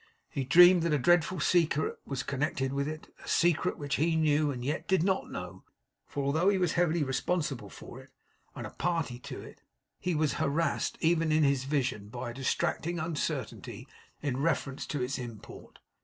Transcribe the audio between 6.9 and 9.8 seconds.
responsible for it, and a party to it,